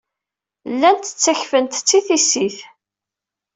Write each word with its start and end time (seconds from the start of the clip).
Llant 0.73 1.11
ttakfent-tt 1.17 1.89
i 1.97 1.99
tissit. 2.07 2.57